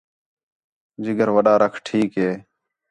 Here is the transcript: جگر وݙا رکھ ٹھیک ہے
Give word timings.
جگر 1.03 1.29
وݙا 1.35 1.53
رکھ 1.63 1.77
ٹھیک 1.85 2.11
ہے 2.21 2.31